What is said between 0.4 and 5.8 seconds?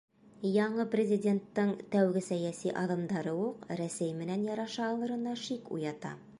Яңы президенттың тәүге сәйәси аҙымдары уҡ Рәсәй менән яраша алырына шик